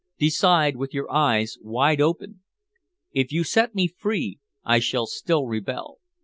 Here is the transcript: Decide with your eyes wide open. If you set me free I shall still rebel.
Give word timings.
Decide 0.17 0.77
with 0.77 0.95
your 0.95 1.11
eyes 1.11 1.59
wide 1.61 2.01
open. 2.01 2.41
If 3.11 3.31
you 3.31 3.43
set 3.43 3.75
me 3.75 3.87
free 3.87 4.39
I 4.63 4.79
shall 4.79 5.05
still 5.05 5.45
rebel. 5.45 5.99